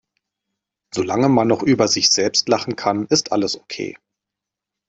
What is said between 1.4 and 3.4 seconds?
noch über sich selber lachen kann, ist